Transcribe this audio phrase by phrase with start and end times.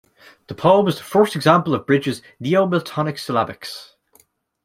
[0.47, 3.91] The poem is the first example of Bridges' Neo-Miltonic Syllabics.